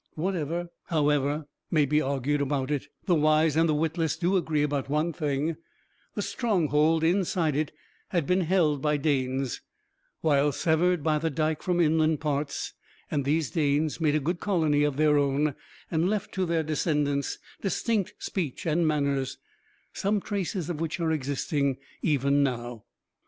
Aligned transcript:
Whatever, 0.15 0.69
however, 0.85 1.45
may 1.69 1.85
be 1.85 2.01
argued 2.01 2.41
about 2.41 2.69
that, 2.69 2.87
the 3.05 3.13
wise 3.13 3.55
and 3.55 3.69
the 3.69 3.75
witless 3.75 4.17
do 4.17 4.35
agree 4.35 4.63
about 4.63 4.89
one 4.89 5.13
thing 5.13 5.57
the 6.15 6.23
stronghold 6.23 7.03
inside 7.03 7.55
it 7.55 7.71
had 8.07 8.25
been 8.25 8.41
held 8.41 8.81
by 8.81 8.97
Danes, 8.97 9.61
while 10.21 10.51
severed 10.51 11.03
by 11.03 11.19
the 11.19 11.29
Dike 11.29 11.61
from 11.61 11.79
inland 11.79 12.19
parts, 12.19 12.73
and 13.11 13.25
these 13.25 13.51
Danes 13.51 14.01
made 14.01 14.15
a 14.15 14.19
good 14.19 14.39
colony 14.39 14.81
of 14.83 14.97
their 14.97 15.19
own, 15.19 15.53
and 15.91 16.09
left 16.09 16.31
to 16.31 16.47
their 16.47 16.63
descendants 16.63 17.37
distinct 17.61 18.15
speech 18.17 18.65
and 18.65 18.87
manners, 18.87 19.37
some 19.93 20.19
traces 20.19 20.67
of 20.67 20.81
which 20.81 20.99
are 20.99 21.11
existing 21.11 21.77
even 22.01 22.41
now. 22.41 22.85